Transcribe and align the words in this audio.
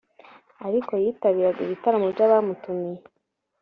ariko 0.67 0.91
yitabiraga 1.03 1.59
ibitaramo 1.63 2.07
by’abamutumiye 2.13 3.01